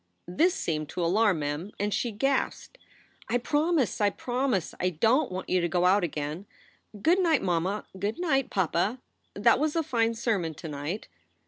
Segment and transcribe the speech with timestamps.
[0.27, 2.79] This seemed to alarm Mem, and she gasped:"
[3.29, 4.01] I promise.
[4.01, 4.73] I promise!
[4.79, 6.47] I don t want you to go out again.
[7.03, 7.85] Good night, mamma.
[7.99, 8.97] Good night, papa.
[9.35, 11.07] That was a fine sermon to night."